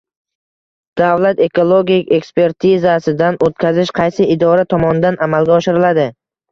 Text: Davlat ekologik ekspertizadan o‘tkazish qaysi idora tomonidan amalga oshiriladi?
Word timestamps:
Davlat 1.01 1.41
ekologik 1.47 2.09
ekspertizadan 2.19 3.39
o‘tkazish 3.51 3.95
qaysi 4.01 4.29
idora 4.39 4.69
tomonidan 4.75 5.25
amalga 5.29 5.59
oshiriladi? 5.63 6.13